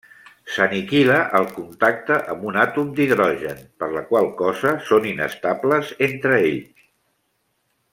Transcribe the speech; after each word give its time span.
S'aniquila 0.53 1.17
al 1.39 1.45
contacte 1.57 2.17
amb 2.35 2.47
un 2.53 2.57
àtom 2.63 2.89
d'hidrogen, 3.01 3.61
per 3.83 3.93
la 3.99 4.03
qual 4.09 4.33
cosa 4.43 4.75
són 4.91 5.09
inestables 5.15 5.97
entre 6.11 6.43
ells. 6.51 6.87